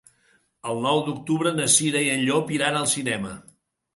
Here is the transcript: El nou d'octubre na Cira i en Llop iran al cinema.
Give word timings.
El 0.71 0.79
nou 0.85 1.01
d'octubre 1.09 1.51
na 1.59 1.67
Cira 1.75 2.03
i 2.05 2.09
en 2.15 2.23
Llop 2.29 2.49
iran 2.57 2.79
al 2.79 2.91
cinema. 2.97 3.37